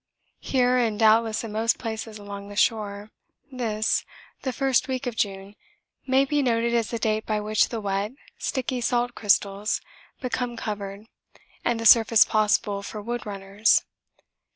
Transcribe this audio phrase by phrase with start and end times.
[0.39, 3.11] Here, and doubtless in most places along the shore,
[3.51, 4.03] this,
[4.41, 5.55] the first week of June,
[6.07, 9.79] may be noted as the date by which the wet, sticky salt crystals
[10.19, 11.05] become covered
[11.63, 13.83] and the surface possible for wood runners.